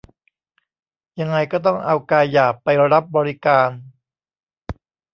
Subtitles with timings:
[1.19, 3.69] ยังไงก็ต้องเอากายหยาบไปรับบริการ